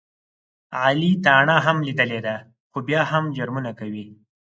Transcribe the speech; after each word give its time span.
علي 0.81 1.11
تاڼه 1.25 1.55
هم 1.65 1.77
لیدلې 1.87 2.19
ده، 2.27 2.35
خو 2.71 2.77
بیا 2.87 3.01
هم 3.11 3.23
جرمونه 3.37 3.71
کوي. 3.79 4.05